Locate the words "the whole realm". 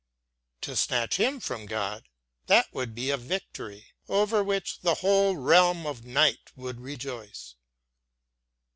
4.79-5.85